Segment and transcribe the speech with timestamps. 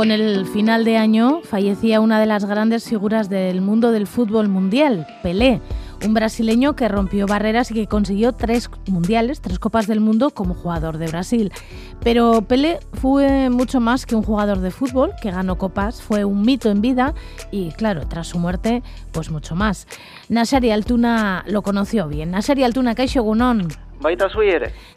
[0.00, 4.48] Con el final de año fallecía una de las grandes figuras del mundo del fútbol
[4.48, 5.60] mundial, Pelé,
[6.06, 10.54] un brasileño que rompió barreras y que consiguió tres mundiales, tres copas del mundo como
[10.54, 11.52] jugador de Brasil.
[12.02, 16.46] Pero Pelé fue mucho más que un jugador de fútbol que ganó copas, fue un
[16.46, 17.12] mito en vida
[17.50, 19.86] y claro, tras su muerte, pues mucho más.
[20.30, 22.30] Nasari Altuna lo conoció bien.
[22.30, 23.68] Nasari Altuna, Kaixo Gunón.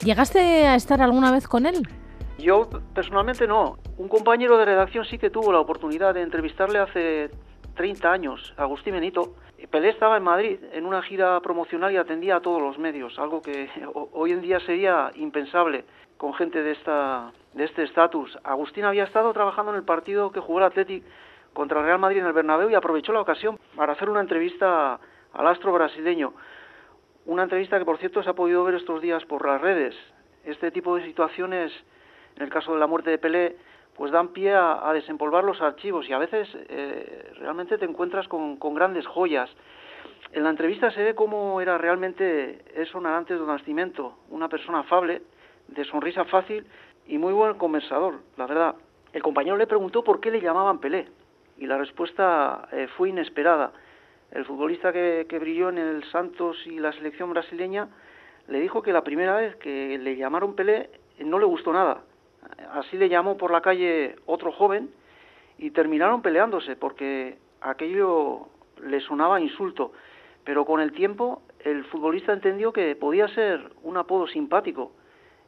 [0.02, 1.90] ¿Llegaste a estar alguna vez con él?
[2.38, 3.78] Yo personalmente no.
[3.98, 7.30] Un compañero de redacción sí que tuvo la oportunidad de entrevistarle hace
[7.76, 9.36] 30 años, Agustín Benito.
[9.72, 13.42] Pelé estaba en Madrid en una gira promocional y atendía a todos los medios, algo
[13.42, 13.70] que
[14.12, 15.86] hoy en día sería impensable
[16.18, 18.38] con gente de esta de este estatus.
[18.44, 21.04] Agustín había estado trabajando en el partido que jugó el Athletic
[21.54, 25.00] contra el Real Madrid en el Bernabéu y aprovechó la ocasión para hacer una entrevista
[25.34, 26.34] al astro brasileño.
[27.26, 29.96] Una entrevista que, por cierto, se ha podido ver estos días por las redes.
[30.44, 31.72] Este tipo de situaciones
[32.36, 33.56] en el caso de la muerte de Pelé,
[33.96, 38.58] pues dan pie a, desempolvar los archivos y a veces eh, realmente te encuentras con,
[38.74, 39.50] grandes joyas.
[40.32, 45.22] En la entrevista se ve cómo era realmente eso antes de nacimiento, una persona afable,
[45.68, 46.66] de sonrisa fácil
[47.08, 48.76] y muy buen conversador, la verdad.
[49.14, 51.08] El compañero le preguntó por qué le llamaban Pelé
[51.58, 53.74] y la respuesta eh, fue inesperada.
[54.32, 57.90] El futbolista que, que brilló en el Santos y la selección brasileña
[58.48, 62.02] le dijo que la primera vez que le llamaron Pelé no le gustó nada
[62.74, 64.90] así le llamó por la calle otro joven
[65.58, 68.48] y terminaron peleándose porque aquello
[68.84, 69.92] le sonaba insulto.
[70.44, 74.92] Pero con el tiempo el futbolista entendió que podía ser un apodo simpático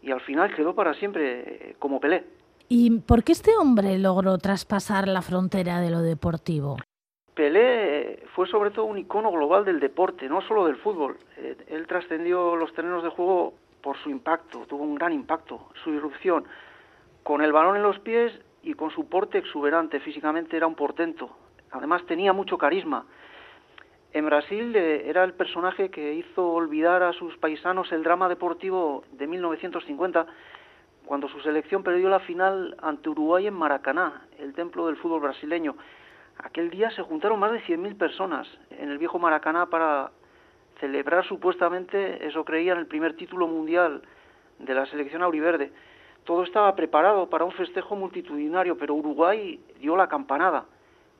[0.02, 2.24] y al final quedó para siempre eh, como Pelé.
[2.68, 6.78] ¿Y por qué este hombre logró traspasar la frontera de lo deportivo?
[7.34, 11.18] Pelé fue sobre todo un icono global del deporte, no solo del fútbol.
[11.38, 15.92] Eh, él trascendió los terrenos de juego por su impacto, tuvo un gran impacto, su
[15.92, 16.46] irrupción
[17.26, 18.32] con el balón en los pies
[18.62, 21.36] y con su porte exuberante, físicamente era un portento.
[21.72, 23.08] Además tenía mucho carisma.
[24.14, 29.04] En Brasil eh, era el personaje que hizo olvidar a sus paisanos el drama deportivo
[29.14, 30.28] de 1950,
[31.08, 35.76] cuando su selección perdió la final ante Uruguay en Maracaná, el templo del fútbol brasileño.
[36.38, 40.12] Aquel día se juntaron más de 100.000 personas en el viejo Maracaná para
[40.80, 44.04] celebrar supuestamente, eso creían, el primer título mundial
[44.60, 45.72] de la selección auriverde
[46.26, 50.66] todo estaba preparado para un festejo multitudinario, pero Uruguay dio la campanada,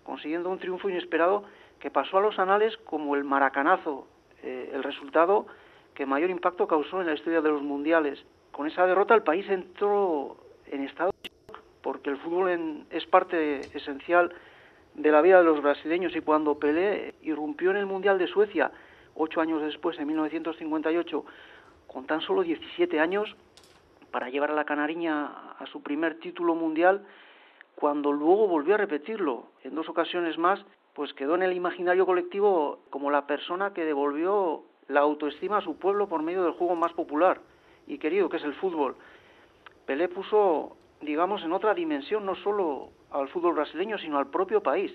[0.04, 1.44] consiguiendo un triunfo inesperado
[1.80, 4.08] que pasó a los anales como el maracanazo,
[4.44, 5.46] eh, el resultado
[5.94, 8.24] que mayor impacto causó en la historia de los mundiales.
[8.52, 13.62] Con esa derrota el país entró en estado de shock, porque el fútbol es parte
[13.78, 14.34] esencial
[14.96, 18.72] de la vida de los brasileños y cuando Pelé irrumpió en el Mundial de Suecia,
[19.14, 21.26] ocho años después, en 1958,
[21.88, 23.36] con tan solo 17 años,
[24.16, 25.26] para llevar a la Canariña
[25.60, 27.06] a su primer título mundial,
[27.76, 32.80] cuando luego volvió a repetirlo en dos ocasiones más, pues quedó en el imaginario colectivo
[32.92, 36.94] como la persona que devolvió la autoestima a su pueblo por medio del juego más
[36.94, 37.42] popular
[37.88, 38.96] y querido, que es el fútbol.
[39.86, 44.94] Pelé puso, digamos, en otra dimensión no solo al fútbol brasileño, sino al propio país,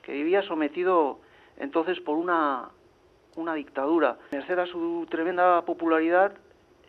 [0.00, 1.20] que vivía sometido
[1.58, 2.70] entonces por una,
[3.36, 4.16] una dictadura.
[4.32, 6.32] Merced a su tremenda popularidad,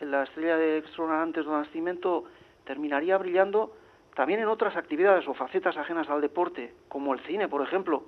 [0.02, 2.26] la estrella de extravagante de nacimiento
[2.66, 3.76] terminaría brillando
[4.16, 8.06] también en otras actividades o facetas ajenas al deporte, como el cine, por ejemplo,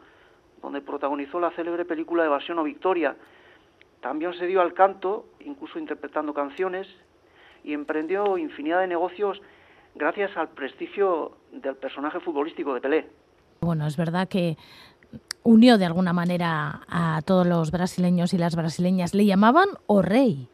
[0.61, 3.15] donde protagonizó la célebre película Evasión o Victoria.
[4.01, 6.87] También se dio al canto, incluso interpretando canciones,
[7.63, 9.41] y emprendió infinidad de negocios
[9.95, 13.09] gracias al prestigio del personaje futbolístico de Pelé.
[13.61, 14.57] Bueno, es verdad que
[15.41, 19.15] unió de alguna manera a todos los brasileños y las brasileñas.
[19.15, 20.49] ¿Le llamaban o rey?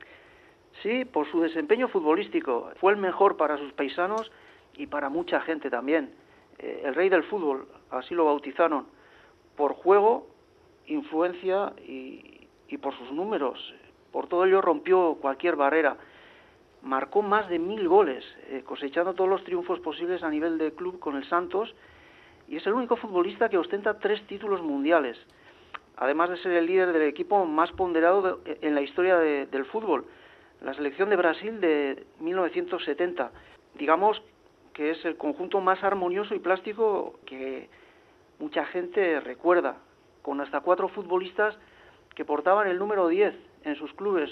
[0.81, 2.71] Sí, por su desempeño futbolístico.
[2.79, 4.31] Fue el mejor para sus paisanos
[4.75, 6.11] y para mucha gente también.
[6.57, 8.87] Eh, el rey del fútbol, así lo bautizaron,
[9.55, 10.27] por juego,
[10.87, 12.47] influencia y,
[12.81, 13.75] por sus números.
[14.11, 15.97] Por todo ello rompió cualquier barrera.
[16.81, 20.99] Marcó más de mil goles, eh, cosechando todos los triunfos posibles a nivel de club
[20.99, 21.75] con el Santos
[22.47, 25.15] y es el único futbolista que ostenta tres títulos mundiales,
[25.97, 30.05] además de ser el líder del equipo más ponderado en la historia del fútbol
[30.61, 33.31] la selección de Brasil de 1970.
[33.75, 34.21] Digamos
[34.73, 37.69] que es el conjunto más armonioso y plástico que
[38.39, 39.77] mucha gente recuerda,
[40.21, 41.57] con hasta cuatro futbolistas
[42.15, 44.29] que portaban el número 10 en sus clubes,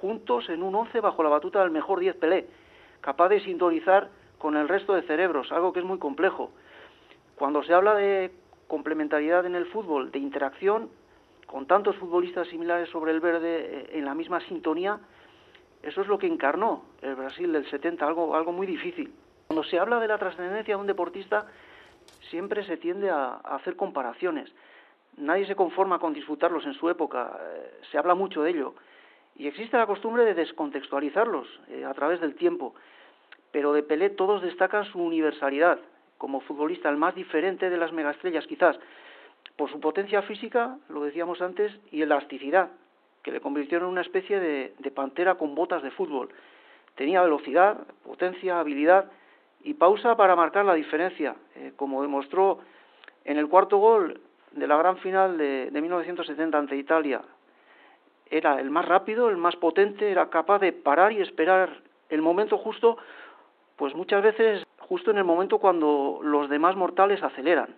[0.00, 2.46] juntos en un 11 bajo la batuta del mejor 10 Pelé,
[3.00, 6.50] capaz de sintonizar con el resto de cerebros, algo que es muy complejo.
[7.36, 8.32] Cuando se habla de
[8.66, 10.90] complementariedad en el fútbol, de interacción,
[11.46, 14.98] con tantos futbolistas similares sobre el verde eh, en la misma sintonía,
[15.84, 19.12] eso es lo que encarnó el Brasil del 70, algo, algo muy difícil.
[19.46, 21.46] Cuando se habla de la trascendencia de un deportista,
[22.30, 24.50] siempre se tiende a, hacer comparaciones.
[25.16, 28.74] Nadie se conforma con disfrutarlos en su época, eh, se habla mucho de ello.
[29.36, 32.74] Y existe la costumbre de descontextualizarlos eh, a través del tiempo.
[33.52, 35.78] Pero de Pelé todos destacan su universalidad,
[36.18, 38.78] como futbolista el más diferente de las megaestrellas quizás,
[39.56, 42.70] por su potencia física, lo decíamos antes, y elasticidad,
[43.24, 46.28] que le convirtió en una especie de, pantera con botas de fútbol.
[46.94, 49.10] Tenía velocidad, potencia, habilidad
[49.64, 52.60] y pausa para marcar la diferencia, eh, como demostró
[53.24, 54.20] en el cuarto gol
[54.52, 57.22] de la gran final de, de 1970 ante Italia.
[58.30, 61.80] Era el más rápido, el más potente, era capaz de parar y esperar
[62.10, 62.98] el momento justo,
[63.76, 67.74] pues muchas veces justo en el momento cuando los demás mortales aceleran.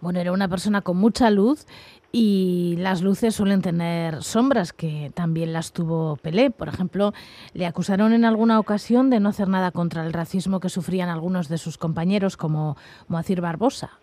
[0.00, 1.66] Bueno, era una persona con mucha luz
[2.12, 6.50] y las luces suelen tener sombras, que también las tuvo Pelé.
[6.50, 7.12] Por ejemplo,
[7.52, 11.48] le acusaron en alguna ocasión de no hacer nada contra el racismo que sufrían algunos
[11.48, 12.76] de sus compañeros, como
[13.08, 13.98] Moacir Barbosa.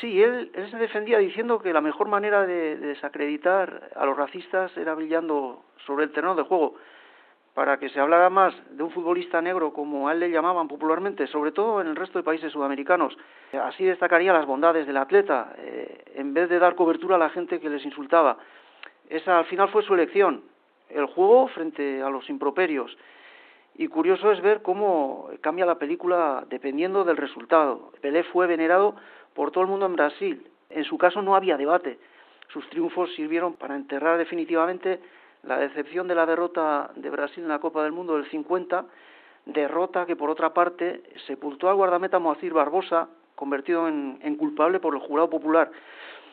[0.00, 4.76] Sí, él, se defendía diciendo que la mejor manera de, de desacreditar a los racistas
[4.76, 6.74] era brillando sobre el terreno de juego
[7.58, 11.26] para que se hablara más de un futbolista negro como a él le llamaban popularmente,
[11.26, 13.18] sobre todo en el resto de países sudamericanos.
[13.52, 17.58] Así destacaría las bondades del atleta, eh, en vez de dar cobertura a la gente
[17.58, 18.38] que les insultaba.
[19.08, 20.44] Esa al final fue su elección,
[20.88, 22.96] el juego frente a los improperios.
[23.74, 27.90] Y curioso es ver cómo cambia la película dependiendo del resultado.
[28.00, 28.94] Pelé fue venerado
[29.34, 30.46] por todo el mundo en Brasil.
[30.70, 31.98] En su caso no había debate.
[32.52, 35.00] Sus triunfos sirvieron para enterrar definitivamente
[35.42, 38.84] la decepción de la derrota de Brasil en la Copa del Mundo del 50,
[39.46, 45.00] derrota que por otra parte sepultó al guardameta Moacir Barbosa, convertido en, culpable por el
[45.00, 45.70] jurado popular.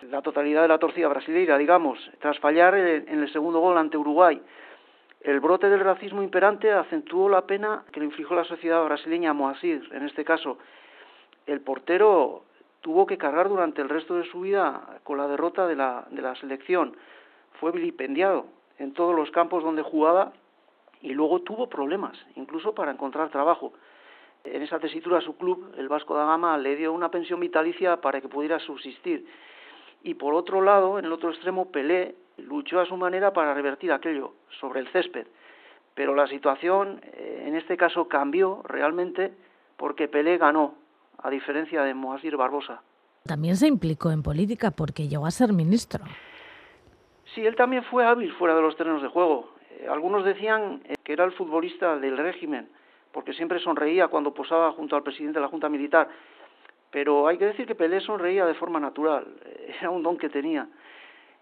[0.10, 4.42] La totalidad de la torcida brasileira, digamos, tras fallar en el segundo gol ante Uruguay.
[5.22, 9.34] El brote del racismo imperante acentuó la pena que le infligió la sociedad brasileña a
[9.34, 9.90] Moacir.
[9.92, 10.60] En este caso,
[11.48, 12.44] el portero
[12.81, 16.22] tuvo que cargar durante el resto de su vida con la derrota de la, de
[16.22, 16.96] la selección.
[17.60, 18.46] Fue vilipendiado
[18.80, 20.33] en todos los campos donde jugaba
[21.01, 23.74] y luego tuvo problemas, incluso para encontrar trabajo.
[24.44, 28.22] En esa tesitura su club, el Vasco da Gama, le dio una pensión vitalicia para
[28.22, 29.27] que pudiera subsistir.
[30.04, 33.92] Y por otro lado, en el otro extremo, Pelé luchó a su manera para revertir
[33.92, 35.28] aquello sobre el césped.
[35.95, 39.33] Pero la situación eh, en este caso cambió realmente
[39.78, 40.75] porque Pelé ganó,
[41.18, 42.81] a diferencia de Moasir Barbosa.
[43.24, 46.04] También se implicó en política porque llegó a ser ministro.
[47.35, 49.49] Sí, él también fue hábil fuera de los terrenos de juego.
[49.71, 52.69] Eh, algunos decían eh, que era el futbolista del régimen,
[53.11, 56.07] porque siempre sonreía cuando posaba junto al presidente de la Junta Militar.
[56.91, 60.29] Pero hay que decir que Pelé sonreía de forma natural, eh, era un don que
[60.29, 60.69] tenía.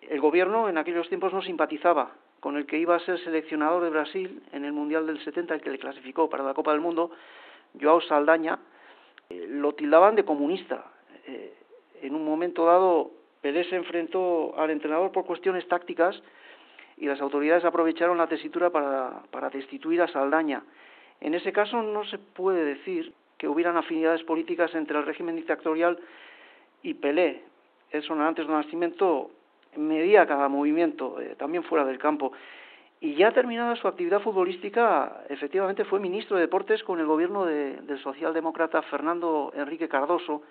[0.01, 3.91] El gobierno en aquellos tiempos no simpatizaba con el que iba a ser seleccionador de
[3.91, 7.11] Brasil en el Mundial del 70, el que le clasificó para la Copa del Mundo,
[7.79, 8.59] Joao Saldaña,
[9.29, 10.91] lo tildaban de comunista.
[12.01, 13.11] En un momento dado
[13.43, 16.15] Pelé se enfrentó al entrenador por cuestiones tácticas
[16.95, 20.63] y las autoridades aprovecharon la tesitura para, destituir a Saldaña.
[21.19, 25.99] En ese caso no se puede decir que hubieran afinidades políticas entre el régimen dictatorial
[26.83, 27.41] y Pelé.
[27.91, 29.31] Eso antes del nacimiento
[29.75, 32.31] medía cada movimiento, eh, también fuera del campo.
[33.01, 37.99] Y ya terminada su actividad futbolística, efectivamente fue ministro de Deportes con el gobierno del
[38.01, 40.43] socialdemócrata Fernando Enrique Cardoso,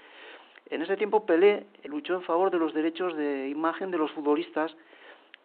[0.72, 4.74] en ese tiempo Pelé luchó en favor de los derechos de imagen de los futbolistas,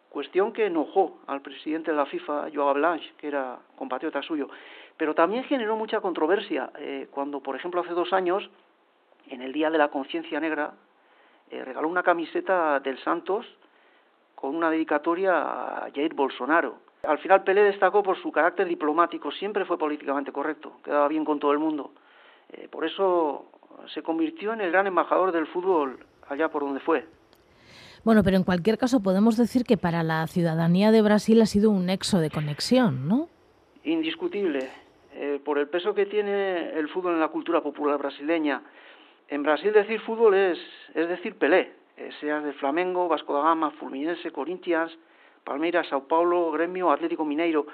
[0.08, 4.48] cuestión que enojó al presidente de la FIFA, Joao Blanche, que era compatriota suyo,
[4.96, 8.48] pero también generó mucha controversia eh, cuando, por ejemplo, hace dos años,
[9.28, 10.72] en el Día de la Conciencia Negra,
[11.50, 13.44] eh, regaló una camiseta del Santos
[14.34, 16.76] con una dedicatoria a Jair Bolsonaro.
[17.02, 21.38] Al final Pelé destacó por su carácter diplomático, siempre fue políticamente correcto, quedaba bien con
[21.38, 21.92] todo el mundo.
[22.50, 23.57] Eh, por eso
[23.92, 27.06] se convirtió en el gran embajador del fútbol allá por donde fue.
[28.04, 31.70] Bueno, pero en cualquier caso podemos decir que para la ciudadanía de Brasil ha sido
[31.70, 33.28] un nexo de conexión, ¿no?
[33.84, 34.70] Indiscutible,
[35.14, 38.62] eh, por el peso que tiene el fútbol en la cultura popular brasileña.
[39.28, 40.58] En Brasil decir fútbol es,
[40.94, 44.96] es decir Pelé, eh, sea de Flamengo, Vasco da Gama, Fluminense, Corinthians,
[45.44, 47.66] Palmeiras, Sao Paulo, Gremio, Atlético Mineiro.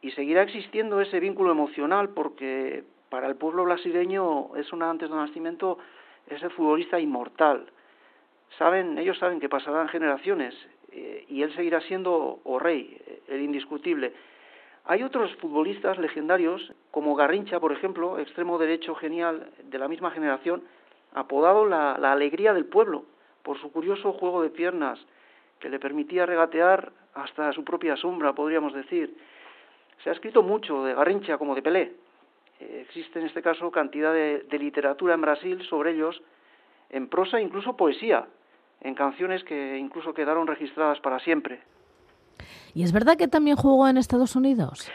[0.00, 5.14] Y seguirá existiendo ese vínculo emocional porque para el pueblo brasileño es una antes de
[5.14, 5.76] nacimiento
[6.26, 7.66] es el futbolista inmortal.
[8.56, 10.54] Saben, ellos saben que pasarán generaciones
[10.90, 14.14] eh, y él seguirá siendo o rey, el indiscutible.
[14.86, 20.62] Hay otros futbolistas legendarios, como Garrincha, por ejemplo, extremo derecho genial de la misma generación,
[21.12, 23.04] apodado la, la alegría del pueblo,
[23.42, 24.98] por su curioso juego de piernas,
[25.60, 29.14] que le permitía regatear hasta su propia sombra, podríamos decir.
[30.02, 31.92] Se ha escrito mucho de Garrincha como de Pelé,
[32.80, 36.22] existe en este caso cantidad de, literatura en Brasil sobre ellos,
[36.90, 38.26] en prosa e incluso poesía,
[38.80, 41.60] en canciones que incluso quedaron registradas para siempre.
[42.74, 44.90] ¿Y es verdad que también jugó en Estados Unidos?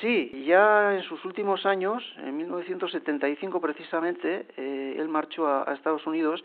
[0.00, 6.44] Sí, ya en sus últimos años, en 1975 precisamente, eh, él marchó a, Estados Unidos.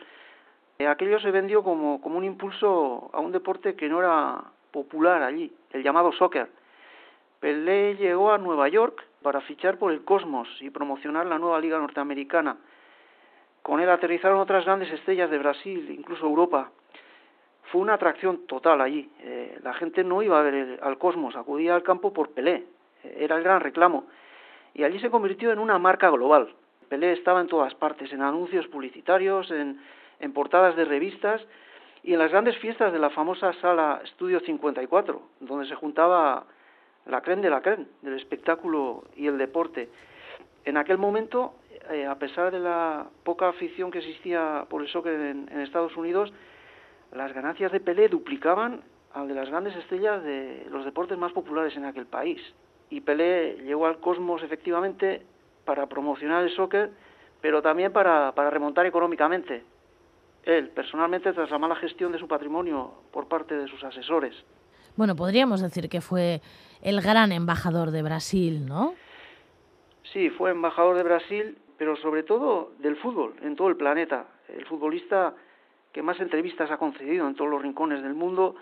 [0.79, 5.21] Eh, aquello se vendió como, como un impulso a un deporte que no era popular
[5.21, 6.49] allí, el llamado soccer.
[7.39, 11.79] Pelé llegó a Nueva York para fichar por el Cosmos y promocionar la nueva liga
[11.79, 12.57] norteamericana.
[13.63, 16.69] Con él aterrizaron otras grandes estrellas de Brasil, incluso Europa.
[17.71, 19.09] Fue una atracción total allí.
[19.21, 22.65] Eh, la gente no iba a ver al Cosmos, acudía al campo por Pelé.
[23.03, 24.05] Eh, era el gran reclamo.
[24.73, 26.53] Y allí se convirtió en una marca global.
[26.89, 29.79] Pelé estaba en todas partes, en anuncios publicitarios, en,
[30.19, 31.41] en portadas de revistas
[32.03, 36.45] y en las grandes fiestas de la famosa sala Estudio 54, donde se juntaba
[37.05, 39.89] la creen de la creen del espectáculo y el deporte.
[40.65, 41.55] En aquel momento,
[41.91, 46.31] eh, a pesar de la poca afición que existía por el soccer en, Estados Unidos,
[47.11, 48.81] las ganancias de Pelé duplicaban
[49.13, 52.41] al de las grandes estrellas de los deportes más populares en aquel país.
[52.89, 55.25] Y Pelé llegó al cosmos efectivamente
[55.65, 56.91] para promocionar el soccer,
[57.41, 59.63] pero también para, para remontar económicamente.
[60.43, 64.35] Él, personalmente, tras la mala gestión de su patrimonio por parte de sus asesores.
[64.95, 66.41] Bueno, podríamos decir que fue
[66.81, 68.93] el gran embajador de Brasil, ¿no?
[70.11, 74.27] Sí, fue embajador de Brasil, pero sobre todo del fútbol en todo el planeta.
[74.47, 75.33] El futbolista
[75.91, 78.55] que más entrevistas ha concedido en todos los rincones del mundo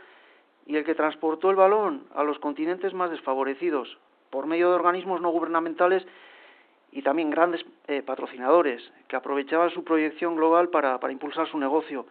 [0.66, 3.98] y el que transportó el balón a los continentes más desfavorecidos
[4.30, 6.06] por medio de organismos no gubernamentales
[6.92, 12.06] y también grandes eh, patrocinadores que aprovechaban su proyección global para, para impulsar su negocio.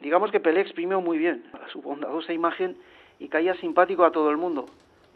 [0.00, 2.76] Digamos que Pelé exprimió muy bien su bondadosa imagen
[3.18, 4.66] y caía simpático a todo el mundo.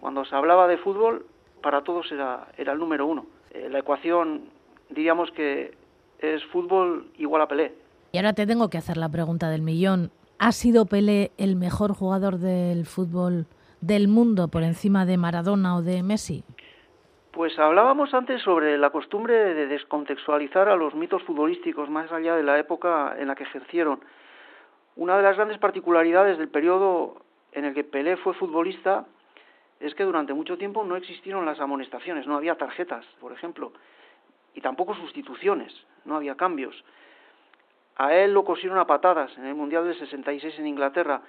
[0.00, 1.26] Cuando se hablaba de fútbol,
[1.62, 3.26] para todos era, era el número uno.
[3.50, 4.42] Eh, la ecuación,
[4.90, 5.74] diríamos que
[6.18, 7.72] es fútbol igual a Pelé.
[8.12, 10.10] Y ahora te tengo que hacer la pregunta del millón.
[10.38, 13.46] ¿Ha sido Pelé el mejor jugador del fútbol
[13.80, 16.44] del mundo por encima de Maradona o de Messi?
[17.32, 22.44] Pues hablábamos antes sobre la costumbre de descontextualizar a los mitos futbolísticos más allá de
[22.44, 24.00] la época en la que ejercieron.
[24.96, 27.20] Una de las grandes particularidades del periodo
[27.52, 29.06] en el que Pelé fue futbolista
[29.80, 33.72] es que durante mucho tiempo no existieron las amonestaciones, no había tarjetas, por ejemplo,
[34.54, 35.74] y tampoco sustituciones,
[36.04, 36.84] no había cambios.
[37.96, 41.22] A él lo cosieron a patadas en el Mundial del 66 en Inglaterra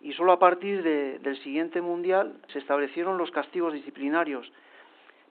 [0.00, 4.52] y solo a partir del siguiente Mundial se establecieron los castigos disciplinarios.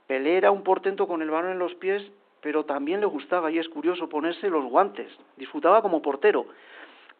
[0.08, 2.04] Pelé era un portento con el balón en los pies,
[2.42, 5.12] pero también le gustaba, y es curioso, ponerse los guantes.
[5.38, 6.48] Disfrutaba como portero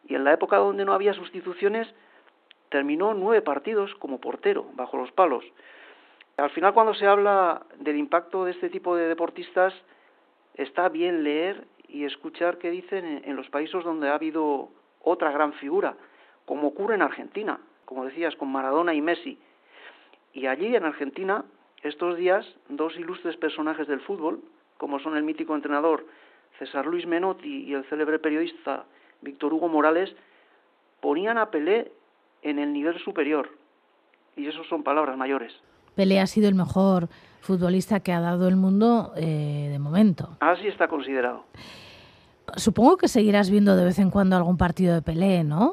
[0.06, 1.88] y en la época donde no había sustituciones
[2.68, 5.44] terminó nueve partidos como portero bajo los palos.
[6.36, 9.74] Al final cuando se habla del impacto de este tipo de deportistas
[10.54, 14.68] está bien leer y escuchar qué dicen en los países donde ha habido
[15.00, 15.96] otra gran figura,
[16.44, 19.38] como ocurre en Argentina, como decías, con Maradona y Messi.
[20.32, 21.44] Y allí en Argentina,
[21.82, 24.42] estos días, dos ilustres personajes del fútbol,
[24.76, 26.06] como son el mítico entrenador
[26.58, 28.84] César Luis Menotti y el célebre periodista
[29.22, 30.14] Víctor Hugo Morales,
[31.00, 31.92] ponían a Pelé
[32.42, 33.50] en el nivel superior.
[34.36, 35.52] Y eso son palabras mayores.
[35.94, 37.08] Pelé ha sido el mejor
[37.40, 40.36] futbolista que ha dado el mundo eh, de momento.
[40.40, 41.44] Así está considerado.
[42.56, 45.72] Supongo que seguirás viendo de vez en cuando algún partido de Pelé, ¿no?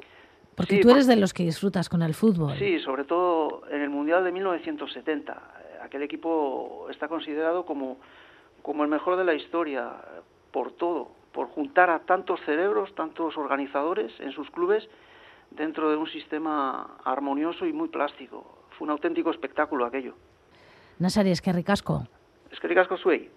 [0.56, 2.58] Porque tú eres de los que disfrutas con el fútbol.
[2.58, 5.42] Sí, sobre todo en el Mundial de 1970.
[5.84, 7.98] Aquel equipo está considerado como,
[8.62, 9.92] como el mejor de la historia
[10.52, 14.88] por todo, por juntar a tantos cerebros, tantos organizadores en sus clubes
[15.51, 18.63] dentro de un sistema armonioso y muy plástico.
[18.77, 20.15] Fue un auténtico espectáculo aquello.
[20.98, 22.08] Nasari, es que ricasco.
[22.51, 23.30] Es que ricasco suey.